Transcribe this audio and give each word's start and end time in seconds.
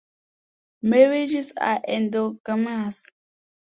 Marriages 0.81 1.53
are 1.57 1.79
endogamous. 1.87 3.05